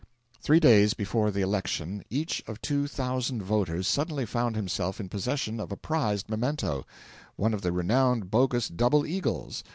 [0.41, 5.59] Three days before the election each of two thousand voters suddenly found himself in possession
[5.59, 6.87] of a prized memento
[7.35, 9.63] one of the renowned bogus double eagles.